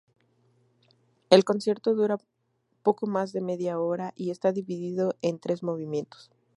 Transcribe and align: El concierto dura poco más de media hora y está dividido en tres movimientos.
El 1.29 1.43
concierto 1.45 1.93
dura 1.93 2.17
poco 2.81 3.05
más 3.05 3.33
de 3.33 3.41
media 3.41 3.79
hora 3.79 4.13
y 4.15 4.31
está 4.31 4.51
dividido 4.51 5.13
en 5.21 5.37
tres 5.37 5.61
movimientos. 5.61 6.31